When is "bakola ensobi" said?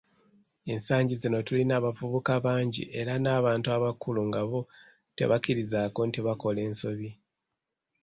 6.25-7.09